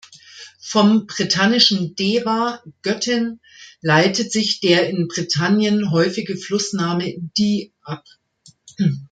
[0.59, 3.39] Vom britannischen "deva" „Göttin“
[3.83, 8.03] leitet sich der in Britannien häufige Flussname "Dee" ab.